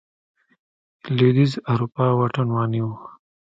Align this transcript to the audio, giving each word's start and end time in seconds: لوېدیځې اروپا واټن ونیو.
لوېدیځې 1.15 1.59
اروپا 1.71 2.05
واټن 2.17 2.47
ونیو. 2.51 2.87